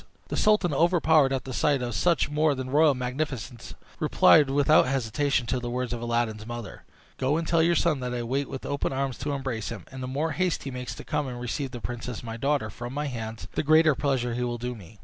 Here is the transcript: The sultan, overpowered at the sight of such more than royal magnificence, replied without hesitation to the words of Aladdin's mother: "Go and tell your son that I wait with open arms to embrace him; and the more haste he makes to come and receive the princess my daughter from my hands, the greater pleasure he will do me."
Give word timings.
The 0.29 0.35
sultan, 0.35 0.73
overpowered 0.73 1.31
at 1.31 1.45
the 1.45 1.53
sight 1.53 1.83
of 1.83 1.93
such 1.93 2.27
more 2.27 2.55
than 2.55 2.71
royal 2.71 2.95
magnificence, 2.95 3.75
replied 3.99 4.49
without 4.49 4.87
hesitation 4.87 5.45
to 5.45 5.59
the 5.59 5.69
words 5.69 5.93
of 5.93 6.01
Aladdin's 6.01 6.47
mother: 6.47 6.85
"Go 7.17 7.37
and 7.37 7.47
tell 7.47 7.61
your 7.61 7.75
son 7.75 7.99
that 7.99 8.11
I 8.11 8.23
wait 8.23 8.49
with 8.49 8.65
open 8.65 8.91
arms 8.93 9.19
to 9.19 9.31
embrace 9.33 9.69
him; 9.69 9.85
and 9.91 10.01
the 10.01 10.07
more 10.07 10.31
haste 10.31 10.63
he 10.63 10.71
makes 10.71 10.95
to 10.95 11.03
come 11.03 11.27
and 11.27 11.39
receive 11.39 11.69
the 11.69 11.81
princess 11.81 12.23
my 12.23 12.35
daughter 12.35 12.71
from 12.71 12.95
my 12.95 13.05
hands, 13.05 13.47
the 13.51 13.61
greater 13.61 13.93
pleasure 13.93 14.33
he 14.33 14.41
will 14.43 14.57
do 14.57 14.73
me." 14.73 14.97